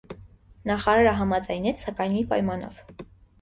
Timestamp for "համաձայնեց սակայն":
1.17-2.17